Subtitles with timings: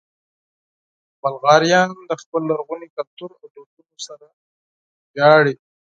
[1.21, 4.25] بلغاریان د خپل لرغوني کلتور او دودونو سره
[5.13, 5.55] ویاړي.